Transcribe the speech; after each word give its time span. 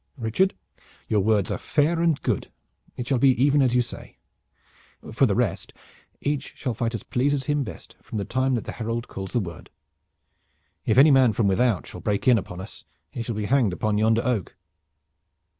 "Richard, 0.17 0.55
your 1.07 1.19
words 1.19 1.51
are 1.51 1.59
fair 1.59 2.01
and 2.01 2.19
good. 2.23 2.51
It 2.97 3.07
shall 3.07 3.19
be 3.19 3.39
even 3.39 3.61
as 3.61 3.75
you 3.75 3.83
say. 3.83 4.17
For 5.13 5.27
the 5.27 5.35
rest, 5.35 5.73
each 6.21 6.55
shall 6.55 6.73
fight 6.73 6.95
as 6.95 7.03
pleases 7.03 7.43
him 7.43 7.63
best 7.63 7.97
from 8.01 8.17
the 8.17 8.25
time 8.25 8.55
that 8.55 8.63
the 8.63 8.71
herald 8.71 9.07
calls 9.07 9.31
the 9.33 9.39
word. 9.39 9.69
If 10.87 10.97
any 10.97 11.11
man 11.11 11.33
from 11.33 11.45
without 11.47 11.85
shall 11.85 12.01
break 12.01 12.27
in 12.27 12.39
upon 12.39 12.59
us 12.61 12.83
he 13.11 13.21
shall 13.21 13.35
be 13.35 13.45
hanged 13.45 13.75
on 13.83 13.99
yonder 13.99 14.23
oak." 14.25 14.55